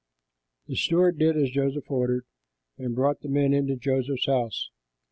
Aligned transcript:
The 0.65 0.75
steward 0.75 1.19
did 1.19 1.37
as 1.37 1.51
Joseph 1.51 1.91
ordered, 1.91 2.25
and 2.75 2.95
brought 2.95 3.19
the 3.21 3.29
men 3.29 3.53
into 3.53 3.75
Joseph's 3.75 4.25
house. 4.25 4.71